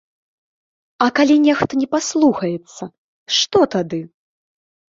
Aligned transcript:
А 1.05 1.07
калі 1.19 1.35
нехта 1.43 1.73
не 1.83 1.87
паслухаецца, 1.93 2.83
што 3.39 3.59
тады? 3.79 4.03